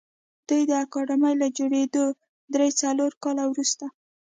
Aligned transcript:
دوی 0.47 0.61
د 0.69 0.71
اکاډمۍ 0.83 1.33
له 1.41 1.47
جوړېدو 1.57 2.05
درې 2.53 2.69
څلور 2.81 3.11
کاله 3.23 3.43
وروسته 3.47 3.85